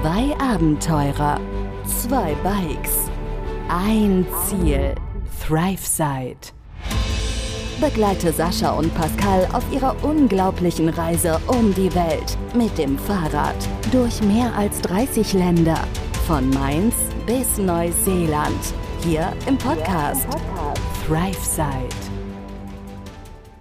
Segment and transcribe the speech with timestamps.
[0.00, 1.40] Zwei Abenteurer,
[1.84, 3.10] zwei Bikes,
[3.68, 4.94] ein Ziel,
[5.44, 6.52] ThriveSide.
[7.80, 13.56] Begleite Sascha und Pascal auf ihrer unglaublichen Reise um die Welt mit dem Fahrrad
[13.90, 15.80] durch mehr als 30 Länder,
[16.28, 16.94] von Mainz
[17.26, 20.28] bis Neuseeland, hier im Podcast
[21.08, 21.88] ThriveSide.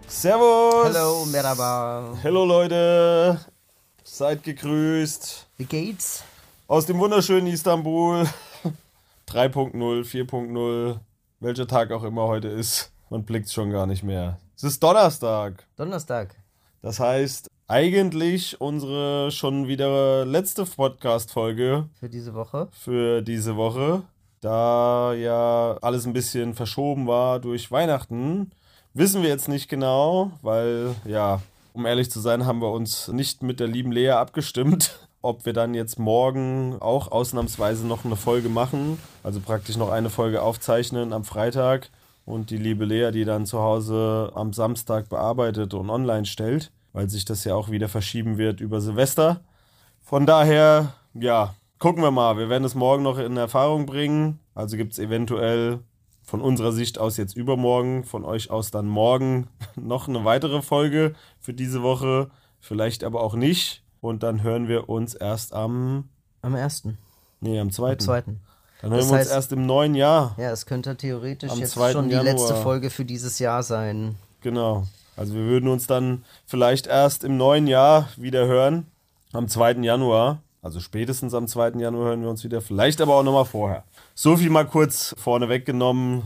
[0.05, 0.85] Servus!
[0.95, 2.13] Hallo, Merhaba.
[2.23, 3.56] Hallo Leute!
[4.09, 6.23] Seid gegrüßt Wie geht's?
[6.67, 8.25] aus dem wunderschönen Istanbul.
[9.29, 10.97] 3.0, 4.0,
[11.41, 12.89] welcher Tag auch immer heute ist.
[13.09, 14.39] Man blickt schon gar nicht mehr.
[14.55, 15.65] Es ist Donnerstag.
[15.75, 16.35] Donnerstag.
[16.81, 22.69] Das heißt, eigentlich unsere schon wieder letzte Podcast-Folge Für diese Woche.
[22.71, 24.03] für diese Woche.
[24.39, 28.51] Da ja alles ein bisschen verschoben war durch Weihnachten,
[28.93, 31.41] wissen wir jetzt nicht genau, weil, ja,
[31.77, 35.53] um ehrlich zu sein, haben wir uns nicht mit der lieben Lea abgestimmt, ob wir
[35.53, 41.13] dann jetzt morgen auch ausnahmsweise noch eine Folge machen, also praktisch noch eine Folge aufzeichnen
[41.13, 41.91] am Freitag
[42.25, 47.09] und die liebe Lea, die dann zu Hause am Samstag bearbeitet und online stellt, weil
[47.09, 49.41] sich das ja auch wieder verschieben wird über Silvester.
[50.01, 52.37] Von daher, ja, gucken wir mal.
[52.37, 54.39] Wir werden es morgen noch in Erfahrung bringen.
[54.55, 55.79] Also gibt es eventuell
[56.27, 59.47] von unserer Sicht aus jetzt übermorgen, von euch aus dann morgen
[59.77, 62.29] noch eine weitere Folge für diese Woche.
[62.59, 63.81] Vielleicht aber auch nicht.
[64.01, 66.09] Und dann hören wir uns erst am,
[66.41, 66.83] Am 1.
[67.39, 68.01] nee, am Am zweiten.
[68.03, 68.21] 2.
[68.81, 70.35] Dann hören Das wir uns heißt- erst im neuen Jahr.
[70.37, 71.93] Ja, es könnte theoretisch Am jetzt 2.
[71.93, 72.33] schon die Januar.
[72.33, 74.15] letzte Folge für dieses Jahr sein.
[74.41, 74.85] Genau.
[75.15, 78.85] Also wir würden uns dann vielleicht erst im neuen Jahr wieder hören.
[79.33, 79.81] Am 2.
[79.83, 80.41] Januar.
[80.67, 81.79] Also spätestens am 2.
[81.79, 82.59] Januar hören wir uns wieder.
[82.59, 83.85] Vielleicht aber auch nochmal vorher.
[84.15, 86.23] So viel mal kurz vorne weggenommen.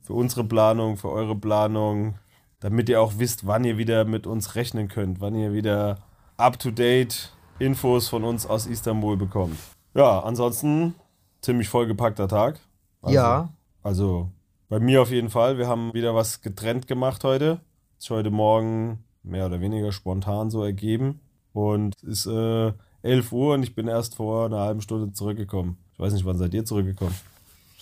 [0.00, 2.14] Für unsere Planung, für eure Planung.
[2.60, 5.20] Damit ihr auch wisst, wann ihr wieder mit uns rechnen könnt.
[5.20, 5.98] Wann ihr wieder
[6.38, 9.58] up-to-date Infos von uns aus Istanbul bekommt.
[9.92, 10.94] Ja, ansonsten
[11.42, 12.60] ziemlich vollgepackter Tag.
[13.02, 13.50] Also, ja,
[13.82, 14.30] also
[14.70, 15.58] bei mir auf jeden Fall.
[15.58, 17.60] Wir haben wieder was getrennt gemacht heute.
[17.98, 21.20] Ist heute Morgen mehr oder weniger spontan so ergeben.
[21.52, 22.72] Und es ist äh,
[23.04, 25.76] 11 Uhr und ich bin erst vor einer halben Stunde zurückgekommen.
[25.92, 27.14] Ich weiß nicht, wann seid ihr zurückgekommen?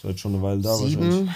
[0.03, 0.97] Seid schon eine Weile da wahrscheinlich.
[0.97, 1.34] sieben,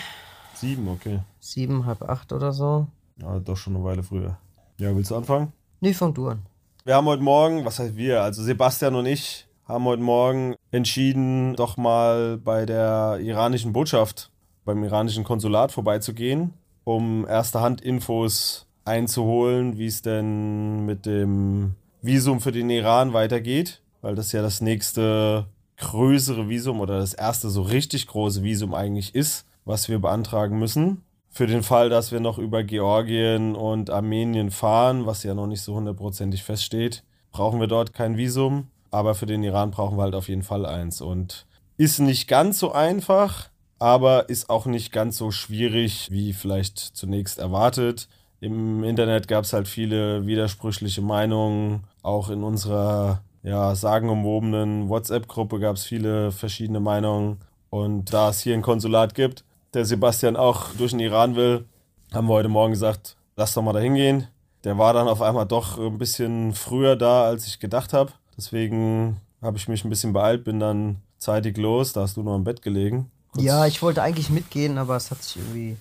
[0.54, 1.20] Sieben, okay.
[1.38, 2.88] sieben, halb acht oder so.
[3.20, 4.38] Ja, doch schon eine Weile früher.
[4.78, 5.52] Ja, willst du anfangen?
[5.80, 6.40] Nee, fang du an.
[6.84, 11.54] Wir haben heute Morgen, was heißt wir, also Sebastian und ich haben heute Morgen entschieden,
[11.54, 14.30] doch mal bei der iranischen Botschaft,
[14.64, 16.54] beim iranischen Konsulat vorbeizugehen,
[16.84, 23.82] um erste Hand Infos einzuholen, wie es denn mit dem Visum für den Iran weitergeht,
[24.00, 25.46] weil das ja das nächste
[25.78, 31.02] größere Visum oder das erste so richtig große Visum eigentlich ist, was wir beantragen müssen.
[31.30, 35.60] Für den Fall, dass wir noch über Georgien und Armenien fahren, was ja noch nicht
[35.60, 38.68] so hundertprozentig feststeht, brauchen wir dort kein Visum.
[38.90, 41.02] Aber für den Iran brauchen wir halt auf jeden Fall eins.
[41.02, 41.44] Und
[41.76, 47.38] ist nicht ganz so einfach, aber ist auch nicht ganz so schwierig, wie vielleicht zunächst
[47.38, 48.08] erwartet.
[48.40, 51.84] Im Internet gab es halt viele widersprüchliche Meinungen.
[52.02, 57.38] Auch in unserer ja, sagenumwobenen WhatsApp-Gruppe gab es viele verschiedene Meinungen.
[57.70, 59.44] Und da es hier ein Konsulat gibt,
[59.74, 61.64] der Sebastian auch durch den Iran will,
[62.12, 64.28] haben wir heute Morgen gesagt, lass doch mal da hingehen.
[64.64, 68.12] Der war dann auf einmal doch ein bisschen früher da, als ich gedacht habe.
[68.36, 71.92] Deswegen habe ich mich ein bisschen beeilt, bin dann zeitig los.
[71.92, 73.10] Da hast du noch im Bett gelegen.
[73.32, 75.76] Kurz- Ja, ich wollte eigentlich mitgehen, aber es hat sich irgendwie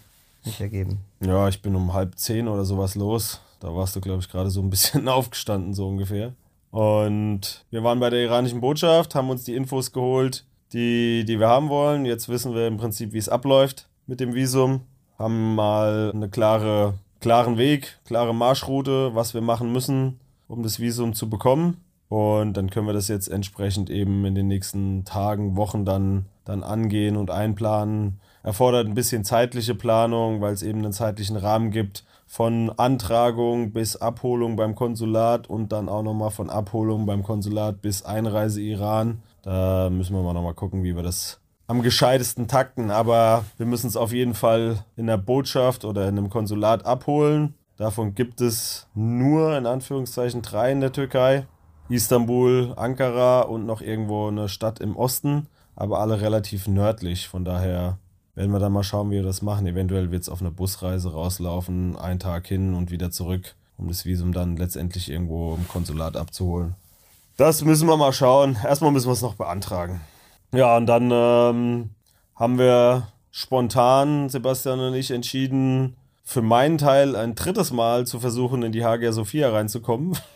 [0.45, 0.99] nicht ergeben.
[1.21, 3.41] Ja, ich bin um halb zehn oder sowas los.
[3.59, 6.33] Da warst du, glaube ich, gerade so ein bisschen aufgestanden, so ungefähr.
[6.71, 11.47] Und wir waren bei der iranischen Botschaft, haben uns die Infos geholt, die, die wir
[11.47, 12.05] haben wollen.
[12.05, 14.81] Jetzt wissen wir im Prinzip, wie es abläuft mit dem Visum.
[15.17, 21.13] Haben mal eine klare, klaren Weg, klare Marschroute, was wir machen müssen, um das Visum
[21.13, 21.77] zu bekommen.
[22.09, 26.63] Und dann können wir das jetzt entsprechend eben in den nächsten Tagen, Wochen dann, dann
[26.63, 28.19] angehen und einplanen.
[28.45, 33.95] Erfordert ein bisschen zeitliche Planung, weil es eben einen zeitlichen Rahmen gibt von Antragung bis
[33.95, 39.23] Abholung beim Konsulat und dann auch nochmal von Abholung beim Konsulat bis Einreise Iran.
[39.41, 42.91] Da müssen wir mal nochmal gucken, wie wir das am gescheitesten takten.
[42.91, 47.55] Aber wir müssen es auf jeden Fall in der Botschaft oder in einem Konsulat abholen.
[47.77, 51.47] Davon gibt es nur in Anführungszeichen drei in der Türkei.
[51.89, 57.27] Istanbul, Ankara und noch irgendwo eine Stadt im Osten, aber alle relativ nördlich.
[57.27, 57.97] Von daher
[58.35, 59.65] werden wir dann mal schauen, wie wir das machen.
[59.65, 64.05] Eventuell wird es auf eine Busreise rauslaufen, einen Tag hin und wieder zurück, um das
[64.05, 66.75] Visum dann letztendlich irgendwo im Konsulat abzuholen.
[67.37, 68.57] Das müssen wir mal schauen.
[68.63, 70.01] Erstmal müssen wir es noch beantragen.
[70.53, 71.89] Ja, und dann ähm,
[72.35, 78.63] haben wir spontan, Sebastian und ich, entschieden, für meinen Teil ein drittes Mal zu versuchen,
[78.63, 80.17] in die Hagia Sophia reinzukommen.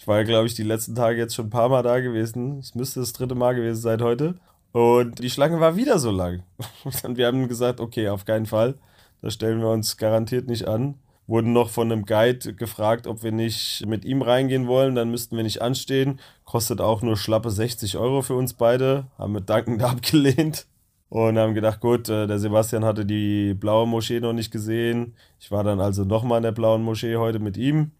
[0.00, 2.60] Ich war, glaube ich, die letzten Tage jetzt schon ein paar Mal da gewesen.
[2.60, 4.36] Es müsste das dritte Mal gewesen sein heute.
[4.72, 6.42] Und die Schlange war wieder so lang.
[7.02, 8.74] Und wir haben gesagt, okay, auf keinen Fall.
[9.22, 10.96] Da stellen wir uns garantiert nicht an.
[11.26, 14.94] Wurden noch von einem Guide gefragt, ob wir nicht mit ihm reingehen wollen.
[14.94, 16.20] Dann müssten wir nicht anstehen.
[16.44, 19.06] Kostet auch nur schlappe 60 Euro für uns beide.
[19.18, 20.66] Haben mit dankend abgelehnt.
[21.10, 25.14] Und haben gedacht, gut, äh, der Sebastian hatte die blaue Moschee noch nicht gesehen.
[25.40, 27.92] Ich war dann also nochmal in der blauen Moschee heute mit ihm.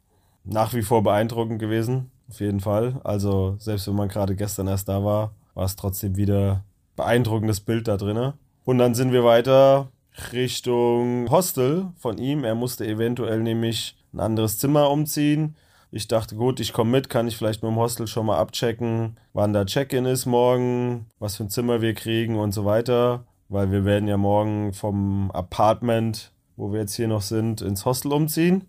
[0.44, 3.00] Nach wie vor beeindruckend gewesen, auf jeden Fall.
[3.04, 6.62] Also selbst wenn man gerade gestern erst da war, war es trotzdem wieder
[6.94, 8.32] beeindruckendes Bild da drin.
[8.64, 9.88] Und dann sind wir weiter
[10.32, 12.44] Richtung Hostel von ihm.
[12.44, 15.56] Er musste eventuell nämlich ein anderes Zimmer umziehen.
[15.90, 19.18] Ich dachte, gut, ich komme mit, kann ich vielleicht mit dem Hostel schon mal abchecken,
[19.32, 23.24] wann der Check-in ist morgen, was für ein Zimmer wir kriegen und so weiter.
[23.48, 28.12] Weil wir werden ja morgen vom Apartment, wo wir jetzt hier noch sind, ins Hostel
[28.12, 28.62] umziehen.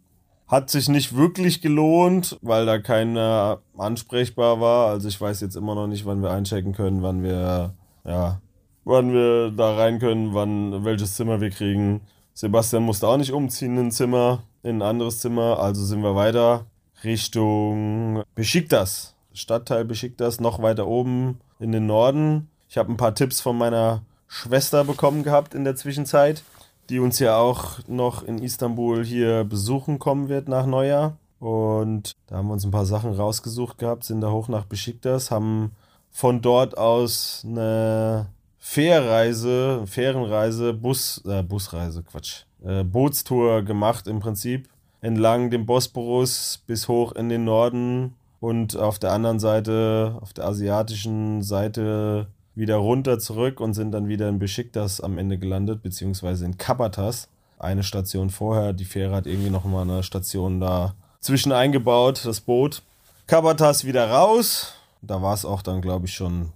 [0.49, 4.89] Hat sich nicht wirklich gelohnt, weil da keiner ansprechbar war.
[4.89, 8.41] Also ich weiß jetzt immer noch nicht, wann wir einchecken können, wann wir, ja,
[8.83, 12.01] wann wir da rein können, wann, welches Zimmer wir kriegen.
[12.33, 16.15] Sebastian musste auch nicht umziehen in ein Zimmer, in ein anderes Zimmer, also sind wir
[16.15, 16.65] weiter
[17.03, 19.15] Richtung Besiktas.
[19.33, 22.49] Stadtteil Besiktas, noch weiter oben in den Norden.
[22.67, 26.43] Ich habe ein paar Tipps von meiner Schwester bekommen gehabt in der Zwischenzeit,
[26.89, 31.17] die uns ja auch noch in Istanbul hier besuchen kommen wird nach Neujahr.
[31.39, 35.31] Und da haben wir uns ein paar Sachen rausgesucht gehabt, sind da hoch nach Besiktas,
[35.31, 35.71] haben
[36.11, 38.27] von dort aus eine
[38.57, 44.67] Fährreise, Fährenreise, Bus, äh, Busreise, Quatsch, äh, Bootstour gemacht im Prinzip
[45.01, 50.45] entlang dem Bosporus bis hoch in den Norden und auf der anderen Seite, auf der
[50.45, 52.27] asiatischen Seite
[52.59, 57.29] wieder runter zurück und sind dann wieder in Besiktas am Ende gelandet, beziehungsweise in Kabatas.
[57.57, 58.73] Eine Station vorher.
[58.73, 62.83] Die Fähre hat irgendwie noch mal eine Station da zwischen eingebaut, das Boot.
[63.27, 64.73] Kabatas wieder raus.
[65.01, 66.51] Da war es auch dann, glaube ich, schon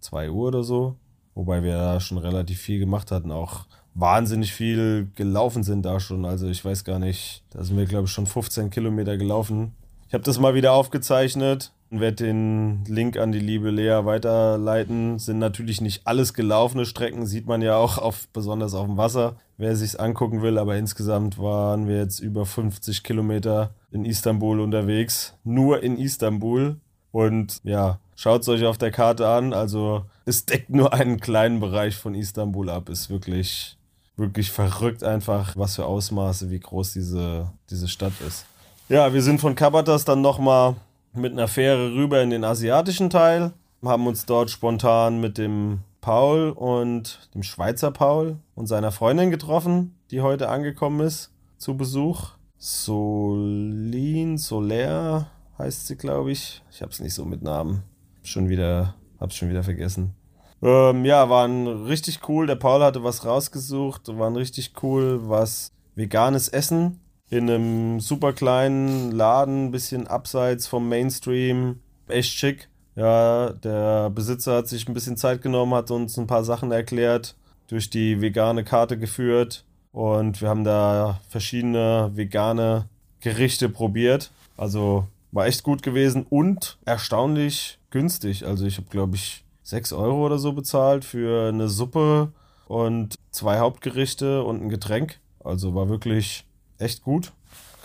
[0.00, 0.96] 2 Uhr oder so.
[1.34, 6.24] Wobei wir da schon relativ viel gemacht hatten, auch wahnsinnig viel gelaufen sind da schon.
[6.24, 9.74] Also ich weiß gar nicht, da sind wir, glaube ich, schon 15 Kilometer gelaufen.
[10.08, 15.18] Ich habe das mal wieder aufgezeichnet und werde den Link an die liebe Lea weiterleiten.
[15.18, 19.36] Sind natürlich nicht alles gelaufene Strecken, sieht man ja auch auf, besonders auf dem Wasser,
[19.58, 20.56] wer sich's angucken will.
[20.56, 25.34] Aber insgesamt waren wir jetzt über 50 Kilometer in Istanbul unterwegs.
[25.44, 26.80] Nur in Istanbul.
[27.10, 29.52] Und ja, schaut es euch auf der Karte an.
[29.52, 32.88] Also es deckt nur einen kleinen Bereich von Istanbul ab.
[32.88, 33.76] Ist wirklich
[34.16, 38.46] wirklich verrückt einfach, was für Ausmaße, wie groß diese, diese Stadt ist.
[38.88, 40.76] Ja, wir sind von Kabatas dann nochmal
[41.14, 43.52] mit einer Fähre rüber in den asiatischen Teil,
[43.84, 49.94] haben uns dort spontan mit dem Paul und dem Schweizer Paul und seiner Freundin getroffen,
[50.10, 52.30] die heute angekommen ist zu Besuch.
[52.56, 56.62] Solin, Soler heißt sie, glaube ich.
[56.70, 57.82] Ich habe es nicht so mit Namen.
[58.22, 60.14] Schon wieder, hab's schon wieder vergessen.
[60.62, 62.46] Ähm, ja, waren richtig cool.
[62.46, 67.00] Der Paul hatte was rausgesucht, waren richtig cool, was veganes Essen
[67.32, 72.68] in einem super kleinen Laden, bisschen abseits vom Mainstream, echt schick.
[72.94, 77.34] Ja, der Besitzer hat sich ein bisschen Zeit genommen, hat uns ein paar Sachen erklärt,
[77.68, 82.84] durch die vegane Karte geführt und wir haben da verschiedene vegane
[83.20, 84.30] Gerichte probiert.
[84.58, 88.44] Also war echt gut gewesen und erstaunlich günstig.
[88.44, 92.30] Also ich habe, glaube ich, 6 Euro oder so bezahlt für eine Suppe
[92.68, 95.18] und zwei Hauptgerichte und ein Getränk.
[95.42, 96.44] Also war wirklich
[96.82, 97.32] echt gut.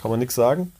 [0.00, 0.72] Kann man nichts sagen.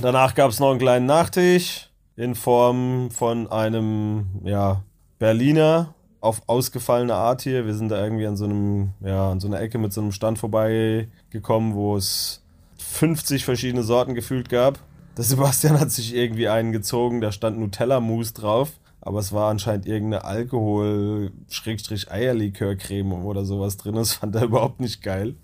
[0.00, 4.82] Danach gab es noch einen kleinen Nachtisch in Form von einem ja,
[5.18, 7.66] Berliner auf ausgefallene Art hier.
[7.66, 10.12] Wir sind da irgendwie an so einem, ja, an so einer Ecke mit so einem
[10.12, 12.42] Stand vorbeigekommen, wo es
[12.78, 14.78] 50 verschiedene Sorten gefühlt gab.
[15.16, 18.72] Der Sebastian hat sich irgendwie einen gezogen, da stand Nutella-Mousse drauf
[19.06, 23.96] aber es war anscheinend irgendeine Alkohol-Eierlikör-Creme oder sowas drin.
[23.96, 25.34] Das fand er überhaupt nicht geil.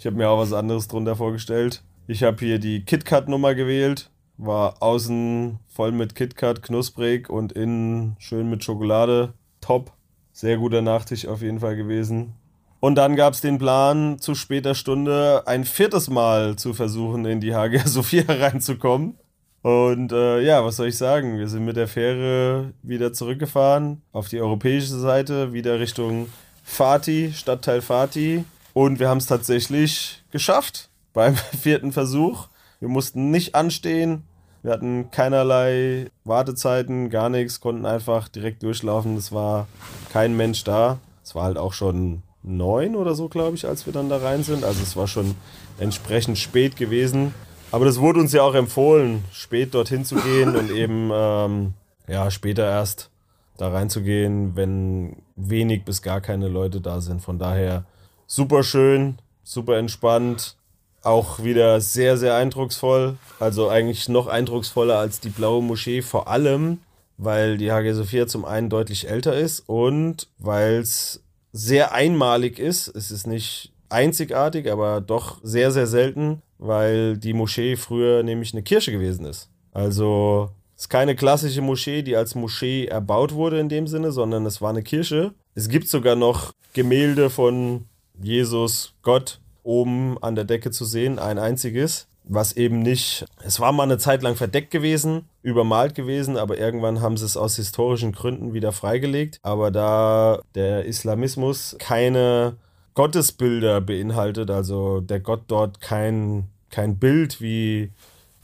[0.00, 1.82] Ich habe mir auch was anderes drunter vorgestellt.
[2.06, 4.08] Ich habe hier die KitKat-Nummer gewählt.
[4.38, 9.34] War außen voll mit KitKat, knusprig und innen schön mit Schokolade.
[9.60, 9.92] Top.
[10.32, 12.32] Sehr guter Nachtisch auf jeden Fall gewesen.
[12.80, 17.42] Und dann gab es den Plan, zu später Stunde ein viertes Mal zu versuchen, in
[17.42, 19.18] die Hagia Sophia reinzukommen.
[19.60, 21.36] Und äh, ja, was soll ich sagen?
[21.36, 26.28] Wir sind mit der Fähre wieder zurückgefahren auf die europäische Seite, wieder Richtung
[26.64, 28.44] Fatih, Stadtteil Fatih.
[28.72, 32.48] Und wir haben es tatsächlich geschafft beim vierten Versuch.
[32.78, 34.24] Wir mussten nicht anstehen.
[34.62, 39.16] Wir hatten keinerlei Wartezeiten, gar nichts, konnten einfach direkt durchlaufen.
[39.16, 39.66] Es war
[40.12, 40.98] kein Mensch da.
[41.24, 44.42] Es war halt auch schon neun oder so, glaube ich, als wir dann da rein
[44.42, 44.64] sind.
[44.64, 45.34] Also es war schon
[45.78, 47.34] entsprechend spät gewesen.
[47.72, 51.74] Aber das wurde uns ja auch empfohlen, spät dorthin zu gehen und eben ähm,
[52.08, 53.10] ja, später erst
[53.56, 57.22] da reinzugehen, wenn wenig bis gar keine Leute da sind.
[57.22, 57.84] Von daher
[58.30, 60.56] super schön, super entspannt,
[61.02, 63.16] auch wieder sehr, sehr eindrucksvoll.
[63.40, 66.78] Also eigentlich noch eindrucksvoller als die blaue Moschee, vor allem,
[67.18, 71.22] weil die Hagia Sophia zum einen deutlich älter ist und weil es
[71.52, 72.86] sehr einmalig ist.
[72.86, 78.62] Es ist nicht einzigartig, aber doch sehr, sehr selten, weil die Moschee früher nämlich eine
[78.62, 79.50] Kirche gewesen ist.
[79.72, 84.46] Also es ist keine klassische Moschee, die als Moschee erbaut wurde in dem Sinne, sondern
[84.46, 85.34] es war eine Kirche.
[85.56, 87.86] Es gibt sogar noch Gemälde von
[88.22, 93.72] Jesus, Gott, oben an der Decke zu sehen, ein einziges, was eben nicht, es war
[93.72, 98.12] mal eine Zeit lang verdeckt gewesen, übermalt gewesen, aber irgendwann haben sie es aus historischen
[98.12, 99.38] Gründen wieder freigelegt.
[99.42, 102.56] Aber da der Islamismus keine
[102.94, 107.90] Gottesbilder beinhaltet, also der Gott dort kein, kein Bild wie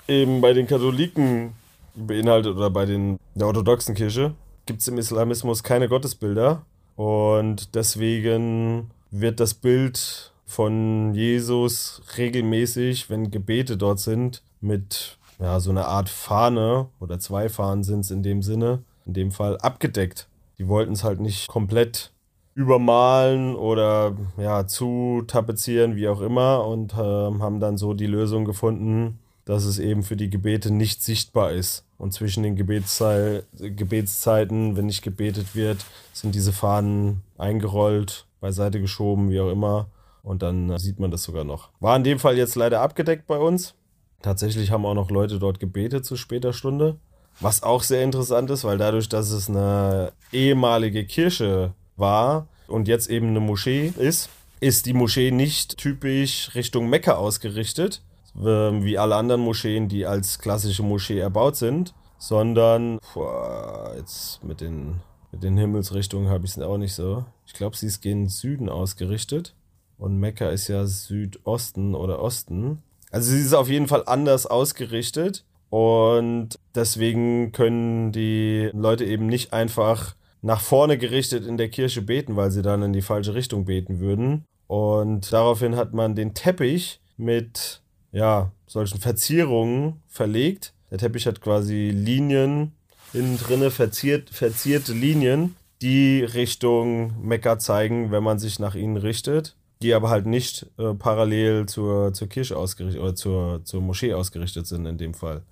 [0.09, 1.53] eben bei den Katholiken
[1.95, 4.35] beinhaltet oder bei den, der orthodoxen Kirche,
[4.67, 6.63] gibt es im Islamismus keine Gottesbilder.
[6.97, 15.71] Und deswegen wird das Bild von Jesus regelmäßig, wenn Gebete dort sind, mit ja, so
[15.71, 20.29] einer Art Fahne oder zwei Fahnen sind es in dem Sinne, in dem Fall abgedeckt.
[20.59, 22.13] Die wollten es halt nicht komplett
[22.55, 28.47] übermalen oder ja, zu tapezieren, wie auch immer, und äh, haben dann so die Lösung
[28.47, 31.85] gefunden, dass es eben für die Gebete nicht sichtbar ist.
[31.97, 35.79] Und zwischen den Gebetszei Gebetszeiten, wenn nicht gebetet wird,
[36.13, 39.87] sind diese Fahnen eingerollt, beiseite geschoben, wie auch immer.
[40.23, 41.71] Und dann äh, sieht man das sogar noch.
[41.81, 43.75] War in dem Fall jetzt leider abgedeckt bei uns.
[44.21, 46.97] Tatsächlich haben auch noch Leute dort gebetet zu später Stunde.
[47.39, 53.09] Was auch sehr interessant ist, weil dadurch, dass es eine ehemalige Kirche war und jetzt
[53.09, 58.03] eben eine Moschee ist, ist die Moschee nicht typisch Richtung Mekka ausgerichtet,
[58.39, 65.01] wie alle anderen Moscheen, die als klassische Moschee erbaut sind, sondern boah, jetzt mit den,
[65.33, 67.25] mit den Himmelsrichtungen habe ich es auch nicht so.
[67.47, 69.55] Ich glaube, sie ist gen Süden ausgerichtet
[69.99, 72.83] und Mekka ist ja Südosten oder Osten.
[73.11, 79.53] Also sie ist auf jeden Fall anders ausgerichtet und deswegen können die Leute eben nicht
[79.53, 83.65] einfach nach vorne gerichtet in der Kirche beten, weil sie dann in die falsche Richtung
[83.65, 84.45] beten würden.
[84.67, 87.83] Und daraufhin hat man den Teppich mit
[88.17, 90.73] ja, solchen Verzierungen verlegt.
[90.91, 92.73] Der Teppich hat quasi Linien
[93.13, 99.55] innen drinne, verziert, verzierte Linien, die Richtung Mekka zeigen, wenn man sich nach ihnen richtet,
[99.83, 104.67] die aber halt nicht äh, parallel zur, zur Kirche ausgerichtet oder zur, zur Moschee ausgerichtet
[104.67, 105.43] sind in dem Fall.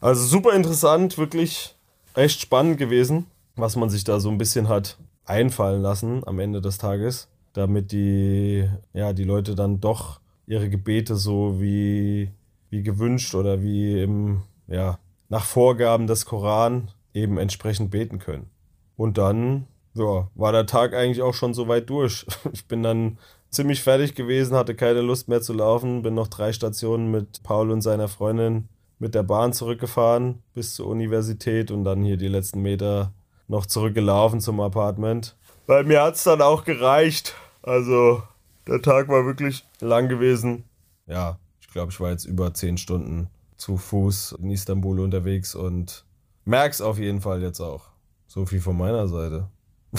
[0.00, 1.76] Also super interessant, wirklich
[2.14, 6.60] echt spannend gewesen, was man sich da so ein bisschen hat einfallen lassen am Ende
[6.60, 10.18] des Tages, damit die, ja, die Leute dann doch
[10.50, 12.28] ihre Gebete so wie,
[12.70, 18.50] wie gewünscht oder wie im, ja, nach Vorgaben des Koran eben entsprechend beten können.
[18.96, 22.26] Und dann ja, war der Tag eigentlich auch schon so weit durch.
[22.52, 26.52] Ich bin dann ziemlich fertig gewesen, hatte keine Lust mehr zu laufen, bin noch drei
[26.52, 32.02] Stationen mit Paul und seiner Freundin mit der Bahn zurückgefahren bis zur Universität und dann
[32.02, 33.12] hier die letzten Meter
[33.46, 35.36] noch zurückgelaufen zum Apartment.
[35.68, 37.36] Weil mir hat es dann auch gereicht.
[37.62, 38.22] Also
[38.66, 40.64] der Tag war wirklich lang gewesen.
[41.06, 46.04] Ja, ich glaube, ich war jetzt über zehn Stunden zu Fuß in Istanbul unterwegs und
[46.44, 47.88] merk's auf jeden Fall jetzt auch.
[48.26, 49.48] So viel von meiner Seite.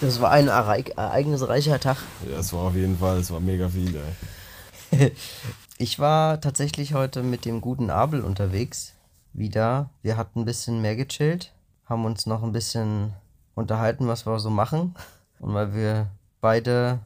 [0.00, 1.98] Das war ein ereignisreicher Tag.
[2.30, 3.96] Ja, es war auf jeden Fall, es war mega viel,
[4.92, 5.12] ey.
[5.78, 8.94] Ich war tatsächlich heute mit dem guten Abel unterwegs.
[9.32, 9.88] Wieder.
[10.02, 11.54] Wir hatten ein bisschen mehr gechillt,
[11.86, 13.14] haben uns noch ein bisschen
[13.54, 14.94] unterhalten, was wir so machen.
[15.38, 16.08] Und weil wir
[16.40, 17.00] beide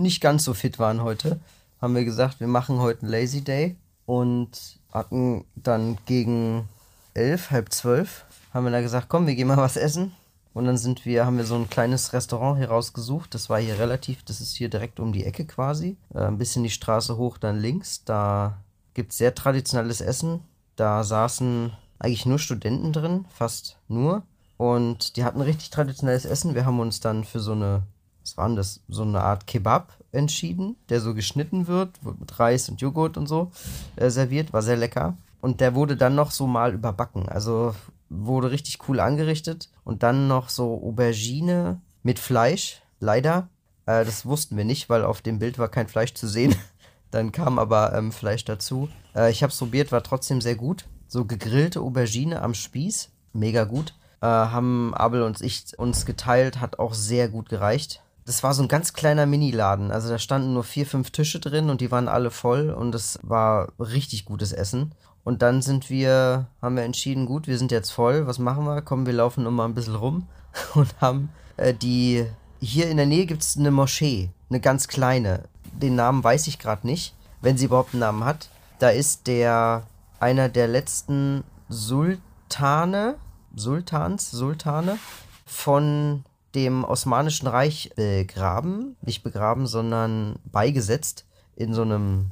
[0.00, 1.40] nicht ganz so fit waren heute,
[1.80, 3.76] haben wir gesagt, wir machen heute einen Lazy Day
[4.06, 6.68] und hatten dann gegen
[7.14, 10.12] elf, halb zwölf, haben wir da gesagt, komm, wir gehen mal was essen.
[10.52, 13.34] Und dann sind wir, haben wir so ein kleines Restaurant hier rausgesucht.
[13.34, 15.96] Das war hier relativ, das ist hier direkt um die Ecke quasi.
[16.12, 18.04] Äh, ein bisschen die Straße hoch, dann links.
[18.04, 18.58] Da
[18.94, 20.40] gibt es sehr traditionelles Essen.
[20.74, 24.24] Da saßen eigentlich nur Studenten drin, fast nur.
[24.56, 26.54] Und die hatten richtig traditionelles Essen.
[26.56, 27.84] Wir haben uns dann für so eine
[28.22, 32.68] was war denn das, so eine Art Kebab entschieden, der so geschnitten wird, mit Reis
[32.68, 33.50] und Joghurt und so
[33.96, 35.16] äh, serviert, war sehr lecker.
[35.40, 37.74] Und der wurde dann noch so mal überbacken, also
[38.08, 39.70] wurde richtig cool angerichtet.
[39.84, 43.48] Und dann noch so Aubergine mit Fleisch, leider.
[43.86, 46.54] Äh, das wussten wir nicht, weil auf dem Bild war kein Fleisch zu sehen.
[47.10, 48.88] dann kam aber ähm, Fleisch dazu.
[49.14, 50.86] Äh, ich habe es probiert, war trotzdem sehr gut.
[51.08, 53.94] So gegrillte Aubergine am Spieß, mega gut.
[54.20, 58.62] Äh, haben Abel und ich uns geteilt, hat auch sehr gut gereicht das war so
[58.62, 59.90] ein ganz kleiner Miniladen.
[59.90, 63.18] Also da standen nur vier, fünf Tische drin und die waren alle voll und es
[63.24, 64.92] war richtig gutes Essen.
[65.24, 68.82] Und dann sind wir, haben wir entschieden, gut, wir sind jetzt voll, was machen wir?
[68.82, 70.28] Komm, wir laufen noch mal ein bisschen rum
[70.76, 72.24] und haben äh, die,
[72.60, 75.48] hier in der Nähe gibt es eine Moschee, eine ganz kleine.
[75.72, 78.48] Den Namen weiß ich gerade nicht, wenn sie überhaupt einen Namen hat.
[78.78, 79.82] Da ist der,
[80.20, 83.16] einer der letzten Sultane,
[83.56, 84.98] Sultans, Sultane
[85.46, 86.22] von
[86.54, 91.26] dem Osmanischen Reich begraben, nicht begraben, sondern beigesetzt
[91.56, 92.30] in so einem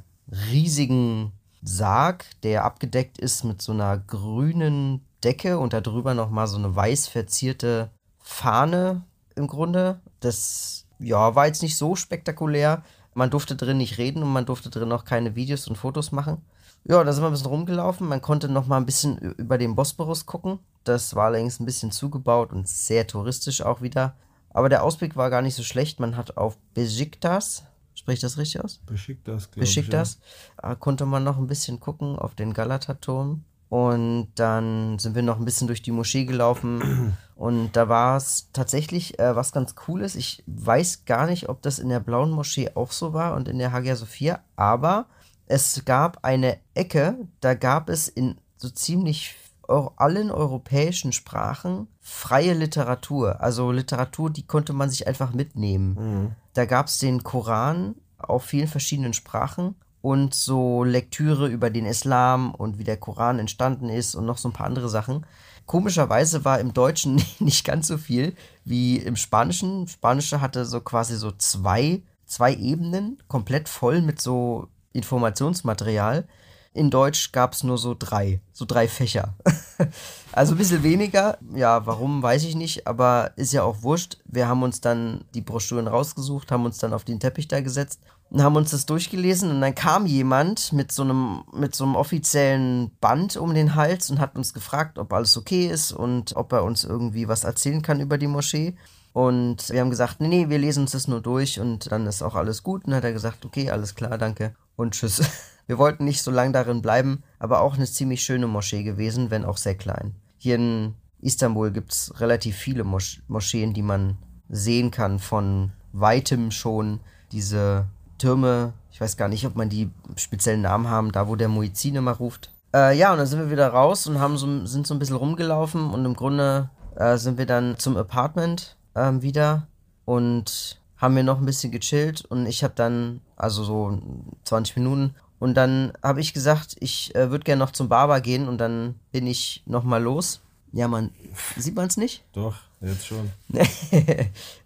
[0.51, 6.75] riesigen Sarg, der abgedeckt ist mit so einer grünen Decke und darüber nochmal so eine
[6.75, 9.03] weiß verzierte Fahne
[9.35, 9.99] im Grunde.
[10.19, 12.83] Das ja, war jetzt nicht so spektakulär.
[13.13, 16.41] Man durfte drin nicht reden und man durfte drin auch keine Videos und Fotos machen.
[16.83, 18.07] Ja, da sind wir ein bisschen rumgelaufen.
[18.07, 20.59] Man konnte noch mal ein bisschen über den Bosporus gucken.
[20.83, 24.15] Das war allerdings ein bisschen zugebaut und sehr touristisch auch wieder.
[24.49, 25.99] Aber der Ausblick war gar nicht so schlecht.
[25.99, 28.79] Man hat auf Besiktas, spricht das richtig aus?
[28.85, 30.19] Besiktas, glaube Besiktas,
[30.61, 30.75] ja.
[30.75, 33.43] konnte man noch ein bisschen gucken auf den Galata-Turm.
[33.69, 37.15] Und dann sind wir noch ein bisschen durch die Moschee gelaufen.
[37.35, 40.15] Und da war es tatsächlich äh, was ganz Cooles.
[40.15, 43.59] Ich weiß gar nicht, ob das in der blauen Moschee auch so war und in
[43.59, 44.41] der Hagia Sophia.
[44.57, 45.05] Aber
[45.49, 49.35] es gab eine Ecke, da gab es in so ziemlich
[49.67, 53.41] allen europäischen Sprachen freie Literatur.
[53.41, 55.93] Also Literatur, die konnte man sich einfach mitnehmen.
[55.99, 56.31] Mhm.
[56.53, 62.53] Da gab es den Koran auf vielen verschiedenen Sprachen und so Lektüre über den Islam
[62.53, 65.25] und wie der Koran entstanden ist und noch so ein paar andere Sachen.
[65.65, 69.87] Komischerweise war im Deutschen nicht ganz so viel wie im Spanischen.
[69.87, 76.27] Spanische hatte so quasi so zwei, zwei Ebenen, komplett voll mit so Informationsmaterial.
[76.71, 79.33] In Deutsch gab es nur so drei, so drei Fächer.
[80.31, 81.39] also ein bisschen weniger.
[81.55, 84.17] Ja, warum, weiß ich nicht, aber ist ja auch wurscht.
[84.25, 88.01] Wir haben uns dann die Broschüren rausgesucht, haben uns dann auf den Teppich da gesetzt
[88.29, 91.95] und haben uns das durchgelesen und dann kam jemand mit so einem, mit so einem
[91.95, 96.53] offiziellen Band um den Hals und hat uns gefragt, ob alles okay ist und ob
[96.53, 98.77] er uns irgendwie was erzählen kann über die Moschee.
[99.11, 102.21] Und wir haben gesagt, nee, nee, wir lesen uns das nur durch und dann ist
[102.21, 102.85] auch alles gut.
[102.85, 105.21] Und dann hat er gesagt, okay, alles klar, danke und tschüss.
[105.67, 109.45] Wir wollten nicht so lange darin bleiben, aber auch eine ziemlich schöne Moschee gewesen, wenn
[109.45, 110.15] auch sehr klein.
[110.37, 116.49] Hier in Istanbul gibt es relativ viele Mosch Moscheen, die man sehen kann, von weitem
[116.49, 117.01] schon.
[117.31, 117.85] Diese
[118.17, 121.95] Türme, ich weiß gar nicht, ob man die speziellen Namen haben, da wo der Muizin
[121.95, 122.51] immer ruft.
[122.73, 125.17] Äh, ja, und dann sind wir wieder raus und haben so, sind so ein bisschen
[125.17, 129.67] rumgelaufen und im Grunde äh, sind wir dann zum Apartment äh, wieder
[130.05, 133.99] und haben wir noch ein bisschen gechillt und ich habe dann, also so
[134.43, 138.47] 20 Minuten, und dann habe ich gesagt, ich äh, würde gerne noch zum Barber gehen
[138.49, 140.41] und dann bin ich nochmal los.
[140.73, 141.11] Ja, man,
[141.57, 142.23] sieht man es nicht?
[142.33, 143.31] Doch, jetzt schon.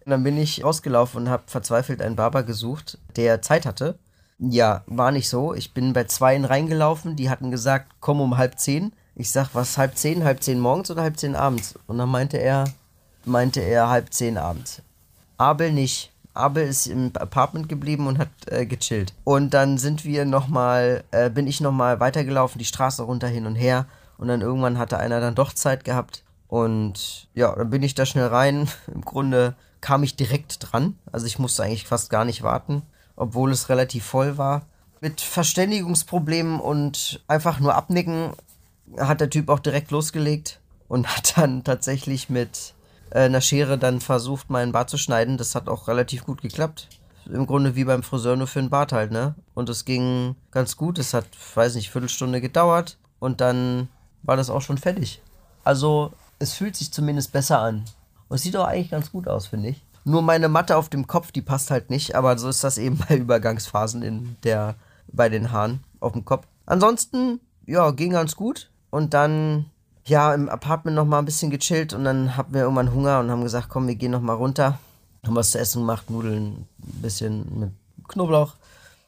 [0.05, 3.97] dann bin ich rausgelaufen und habe verzweifelt einen Barber gesucht, der Zeit hatte.
[4.39, 5.53] Ja, war nicht so.
[5.53, 8.91] Ich bin bei zweien reingelaufen, die hatten gesagt, komm um halb zehn.
[9.15, 11.75] Ich sag, was, halb zehn, halb zehn morgens oder halb zehn abends?
[11.85, 12.65] Und dann meinte er,
[13.25, 14.81] meinte er halb zehn abends.
[15.37, 16.12] Abel nicht.
[16.33, 19.13] Abel ist im Apartment geblieben und hat äh, gechillt.
[19.23, 23.55] Und dann sind wir nochmal, äh, bin ich nochmal weitergelaufen, die Straße runter hin und
[23.55, 23.85] her.
[24.17, 26.23] Und dann irgendwann hatte einer dann doch Zeit gehabt.
[26.47, 28.69] Und ja, dann bin ich da schnell rein.
[28.93, 30.97] Im Grunde kam ich direkt dran.
[31.11, 32.83] Also ich musste eigentlich fast gar nicht warten,
[33.15, 34.65] obwohl es relativ voll war.
[35.01, 38.31] Mit Verständigungsproblemen und einfach nur abnicken
[38.97, 42.73] hat der Typ auch direkt losgelegt und hat dann tatsächlich mit
[43.13, 45.37] einer Schere dann versucht, meinen Bart zu schneiden.
[45.37, 46.89] Das hat auch relativ gut geklappt.
[47.25, 49.35] Im Grunde wie beim Friseur nur für den Bart halt, ne?
[49.53, 50.99] Und es ging ganz gut.
[50.99, 53.87] Es hat, weiß nicht, Viertelstunde gedauert und dann
[54.23, 55.21] war das auch schon fertig.
[55.63, 57.85] Also, es fühlt sich zumindest besser an.
[58.27, 59.81] Und es sieht auch eigentlich ganz gut aus, finde ich.
[60.05, 62.97] Nur meine Matte auf dem Kopf, die passt halt nicht, aber so ist das eben
[63.07, 64.75] bei Übergangsphasen in der,
[65.07, 66.47] bei den Haaren auf dem Kopf.
[66.65, 68.69] Ansonsten, ja, ging ganz gut.
[68.89, 69.65] Und dann
[70.05, 73.31] ja, im Apartment noch mal ein bisschen gechillt und dann hatten wir irgendwann Hunger und
[73.31, 74.79] haben gesagt, komm, wir gehen noch mal runter.
[75.25, 77.71] Haben was zu essen gemacht, Nudeln, ein bisschen mit
[78.09, 78.55] Knoblauch.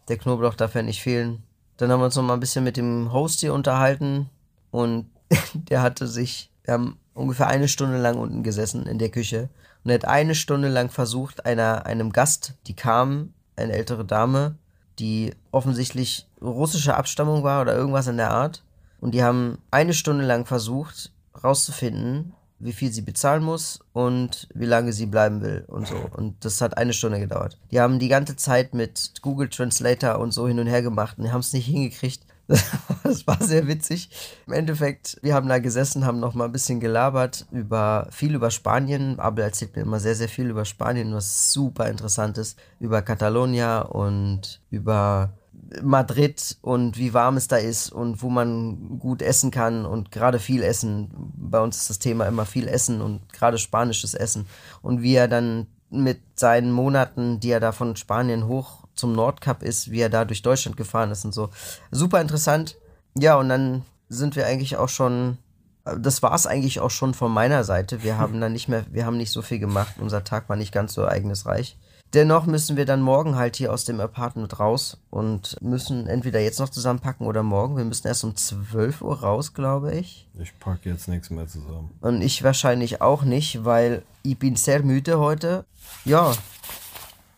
[0.08, 1.43] Der Knoblauch darf ja nicht fehlen.
[1.77, 4.29] Dann haben wir uns noch mal ein bisschen mit dem Host hier unterhalten
[4.71, 5.10] und
[5.53, 9.49] der hatte sich, wir haben ungefähr eine Stunde lang unten gesessen in der Küche
[9.84, 14.55] und er hat eine Stunde lang versucht, einer, einem Gast, die kam, eine ältere Dame,
[14.99, 18.63] die offensichtlich russischer Abstammung war oder irgendwas in der Art,
[19.05, 21.11] und die haben eine Stunde lang versucht,
[21.43, 25.95] rauszufinden, wie viel sie bezahlen muss und wie lange sie bleiben will und so.
[26.17, 27.59] Und das hat eine Stunde gedauert.
[27.69, 31.31] Die haben die ganze Zeit mit Google Translator und so hin und her gemacht und
[31.31, 32.25] haben es nicht hingekriegt,
[33.03, 34.09] Das war sehr witzig.
[34.47, 38.49] Im Endeffekt, wir haben da gesessen, haben noch mal ein bisschen gelabert über viel über
[38.49, 39.19] Spanien.
[39.19, 42.57] Abel erzählt mir immer sehr, sehr viel über Spanien, was super interessant ist.
[42.79, 45.33] Über Catalonia und über
[45.81, 50.39] Madrid und wie warm es da ist und wo man gut essen kann und gerade
[50.39, 51.11] viel essen.
[51.35, 54.47] Bei uns ist das Thema immer viel Essen und gerade spanisches Essen.
[54.81, 59.63] Und wie er dann mit seinen Monaten, die er da von Spanien hoch zum Nordkap
[59.63, 61.49] ist, wie er da durch Deutschland gefahren ist und so.
[61.91, 62.77] Super interessant.
[63.17, 65.37] Ja, und dann sind wir eigentlich auch schon,
[65.83, 68.03] das war es eigentlich auch schon von meiner Seite.
[68.03, 69.95] Wir haben dann nicht mehr, wir haben nicht so viel gemacht.
[69.99, 71.77] Unser Tag war nicht ganz so ereignisreich.
[72.13, 76.59] Dennoch müssen wir dann morgen halt hier aus dem Apartment raus und müssen entweder jetzt
[76.59, 77.75] noch zusammenpacken oder morgen.
[77.75, 80.27] Wir müssen erst um 12 Uhr raus, glaube ich.
[80.39, 81.91] Ich packe jetzt nichts mehr zusammen.
[81.99, 85.65] Und ich wahrscheinlich auch nicht, weil ich bin sehr müde heute.
[86.05, 86.31] Ja,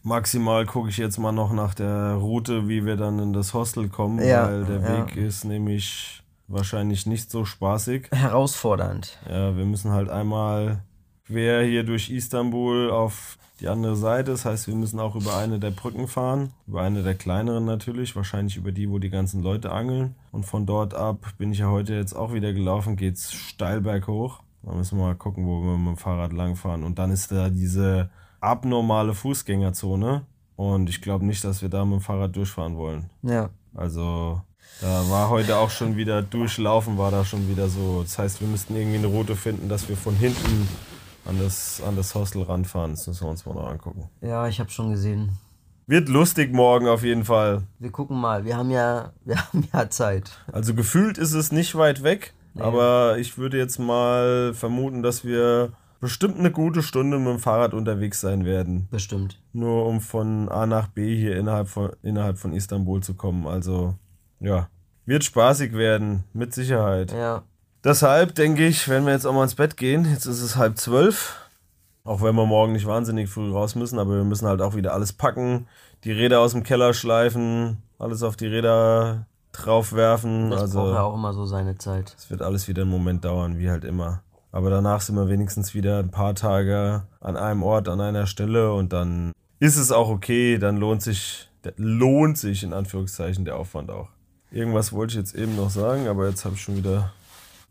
[0.03, 3.89] Maximal gucke ich jetzt mal noch nach der Route, wie wir dann in das Hostel
[3.89, 5.05] kommen, Ja, weil der ja.
[5.07, 8.07] Weg ist nämlich wahrscheinlich nicht so spaßig.
[8.11, 9.17] herausfordernd.
[9.27, 10.79] Ja, wir müssen halt einmal
[11.27, 14.31] quer hier durch Istanbul auf die andere Seite.
[14.31, 16.51] Das heißt, wir müssen auch über eine der Brücken fahren.
[16.67, 18.15] Über eine der kleineren natürlich.
[18.15, 20.15] Wahrscheinlich über die, wo die ganzen Leute angeln.
[20.31, 22.95] Und von dort ab bin ich ja heute jetzt auch wieder gelaufen.
[22.95, 24.41] Geht's steil berghoch.
[24.63, 26.83] Da müssen wir mal gucken, wo wir mit dem Fahrrad langfahren.
[26.83, 28.09] Und dann ist da diese
[28.39, 30.23] abnormale Fußgängerzone.
[30.55, 33.09] Und ich glaube nicht, dass wir da mit dem Fahrrad durchfahren wollen.
[33.21, 33.49] Ja.
[33.73, 34.41] Also
[34.81, 38.01] da war heute auch schon wieder durchlaufen, war da schon wieder so.
[38.01, 40.67] Das heißt, wir müssten irgendwie eine Route finden, dass wir von hinten
[41.27, 42.91] an das, an das Hostel ranfahren.
[42.91, 44.09] Das müssen wir uns mal noch angucken.
[44.21, 45.31] Ja, ich habe schon gesehen.
[45.85, 47.63] Wird lustig morgen auf jeden Fall.
[47.79, 48.45] Wir gucken mal.
[48.45, 50.31] Wir haben ja, wir haben ja Zeit.
[50.51, 55.71] Also gefühlt ist es nicht weit weg, aber ich würde jetzt mal vermuten, dass wir
[55.99, 58.87] bestimmt eine gute Stunde mit dem Fahrrad unterwegs sein werden.
[58.91, 59.39] Bestimmt.
[59.53, 63.47] Nur um von A nach B hier innerhalb von, innerhalb von Istanbul zu kommen.
[63.47, 63.95] Also
[64.39, 64.69] ja,
[65.05, 67.11] wird spaßig werden, mit Sicherheit.
[67.11, 67.43] Ja.
[67.83, 70.77] Deshalb denke ich, wenn wir jetzt auch mal ins Bett gehen, jetzt ist es halb
[70.77, 71.35] zwölf,
[72.03, 74.93] auch wenn wir morgen nicht wahnsinnig früh raus müssen, aber wir müssen halt auch wieder
[74.93, 75.67] alles packen,
[76.03, 80.49] die Räder aus dem Keller schleifen, alles auf die Räder draufwerfen.
[80.49, 82.15] Das also braucht ja auch immer so seine Zeit.
[82.17, 84.21] es wird alles wieder einen Moment dauern, wie halt immer.
[84.51, 88.73] Aber danach sind wir wenigstens wieder ein paar Tage an einem Ort, an einer Stelle
[88.73, 93.91] und dann ist es auch okay, dann lohnt sich, lohnt sich in Anführungszeichen der Aufwand
[93.91, 94.09] auch.
[94.51, 97.11] Irgendwas wollte ich jetzt eben noch sagen, aber jetzt habe ich schon wieder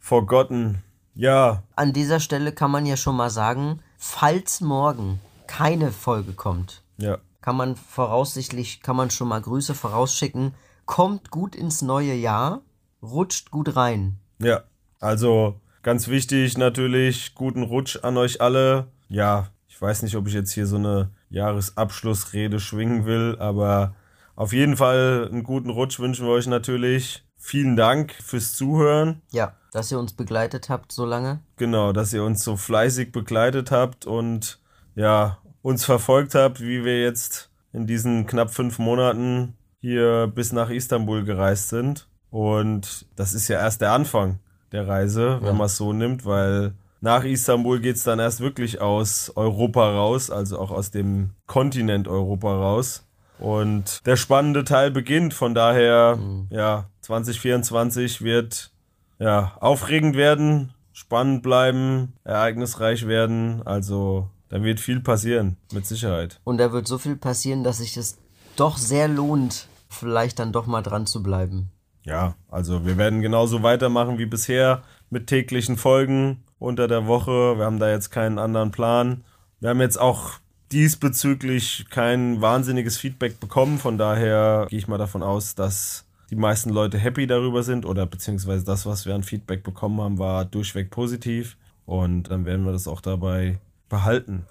[0.07, 0.83] forgotten.
[1.14, 6.83] Ja, An dieser Stelle kann man ja schon mal sagen, falls morgen keine Folge kommt,
[6.99, 10.55] ja, kann man voraussichtlich, kann man schon mal Grüße vorausschicken.
[10.85, 12.61] Kommt gut ins neue Jahr,
[13.03, 14.19] rutscht gut rein.
[14.38, 14.62] ja.
[14.99, 18.87] Also ganz wichtig natürlich, guten Rutsch an euch alle.
[19.09, 23.95] Ja, ich weiß nicht, ob ich jetzt hier so eine Jahresabschlussrede schwingen will, aber
[24.37, 27.25] auf jeden Fall einen guten Rutsch wünschen wir euch natürlich.
[27.37, 29.21] Vielen Dank fürs Zuhören.
[29.33, 31.41] Ja, dass ihr uns begleitet habt so lange.
[31.57, 34.59] Genau, dass ihr uns so fleißig begleitet habt und
[34.95, 40.71] ja, uns verfolgt habt, wie wir jetzt in diesen knapp fünf Monaten hier bis nach
[40.71, 42.09] Istanbul gereist sind.
[42.31, 44.39] Und das ist ja erst der Anfang
[44.73, 49.31] der Reise, wenn man es so nimmt, weil nach Istanbul geht's dann erst wirklich aus
[49.37, 53.07] Europa raus, also auch aus dem Kontinent Europa raus.
[53.39, 58.73] Und der spannende Teil beginnt, von daher, ja, 2024 wird
[59.18, 63.62] ja, aufregend werden, spannend bleiben, ereignisreich werden.
[63.66, 66.40] Also da wird viel passieren, mit Sicherheit.
[66.44, 68.18] Und da wird so viel passieren, dass sich das
[68.57, 71.70] doch sehr lohnt, vielleicht dann doch mal dran zu bleiben.
[72.05, 77.59] Ja, also wir werden genauso weitermachen wie bisher mit täglichen Folgen unter der Woche.
[77.59, 79.24] Wir haben da jetzt keinen anderen Plan.
[79.61, 80.35] Wir haben jetzt auch
[80.72, 83.79] diesbezüglich kein wahnsinniges Feedback bekommen.
[83.79, 88.07] Von daher gehe ich mal davon aus, dass die meisten Leute happy darüber sind oder
[88.07, 91.57] beziehungsweise das, was wir an Feedback bekommen haben, war durchweg positiv.
[91.85, 94.45] Und dann werden wir das auch dabei behalten.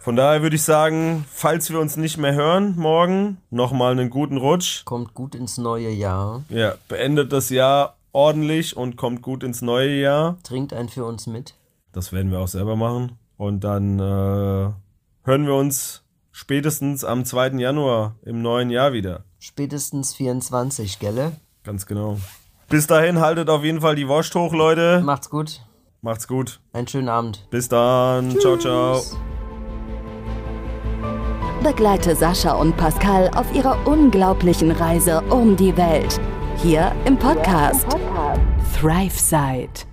[0.00, 4.36] Von daher würde ich sagen, falls wir uns nicht mehr hören morgen, nochmal einen guten
[4.36, 4.84] Rutsch.
[4.84, 6.44] Kommt gut ins neue Jahr.
[6.48, 10.38] Ja, beendet das Jahr ordentlich und kommt gut ins neue Jahr.
[10.44, 11.54] Trinkt ein für uns mit.
[11.90, 13.18] Das werden wir auch selber machen.
[13.36, 14.70] Und dann äh,
[15.24, 16.04] hören wir uns
[16.36, 17.52] spätestens am 2.
[17.52, 19.24] Januar im neuen Jahr wieder.
[19.38, 21.32] Spätestens 24, gelle?
[21.64, 22.18] Ganz genau.
[22.68, 25.00] Bis dahin haltet auf jeden Fall die Wurst hoch, Leute.
[25.02, 25.62] Macht's gut.
[26.02, 26.60] Macht's gut.
[26.74, 27.46] Einen schönen Abend.
[27.48, 28.38] Bis dann.
[28.38, 29.02] Ciao, ciao.
[31.62, 36.20] Begleite Sascha und Pascal auf ihrer unglaublichen Reise um die Welt.
[36.58, 37.86] Hier im Podcast
[38.78, 39.86] ThriveSide.